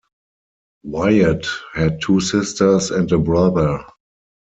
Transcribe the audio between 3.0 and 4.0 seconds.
a brother.